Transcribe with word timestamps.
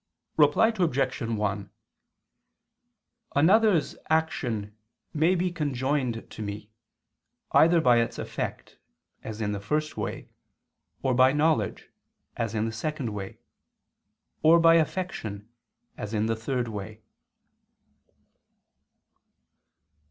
Reply 0.35 0.73
Obj. 0.75 1.21
1: 1.21 1.69
Another's 3.35 3.95
action 4.09 4.75
may 5.13 5.35
be 5.35 5.51
conjoined 5.51 6.27
to 6.31 6.41
me, 6.41 6.71
either 7.51 7.79
by 7.79 7.97
its 7.99 8.17
effect, 8.17 8.79
as 9.23 9.41
in 9.41 9.51
the 9.51 9.59
first 9.59 9.97
way, 9.97 10.29
or 11.03 11.13
by 11.13 11.33
knowledge, 11.33 11.91
as 12.35 12.55
in 12.55 12.65
the 12.65 12.71
second 12.71 13.13
way; 13.13 13.37
or 14.41 14.59
by 14.59 14.77
affection, 14.77 15.47
as 15.97 16.15
in 16.15 16.25
the 16.25 16.35
third 16.35 16.67
way. 16.67 17.01